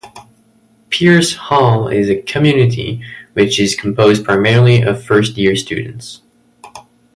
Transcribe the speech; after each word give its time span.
Pearce 0.89 1.35
Hall 1.35 1.87
is 1.87 2.09
a 2.09 2.23
community 2.23 3.03
which 3.33 3.59
is 3.59 3.75
composed 3.75 4.25
primarily 4.25 4.81
of 4.81 5.03
first 5.03 5.37
year 5.37 5.55
students. 5.55 6.21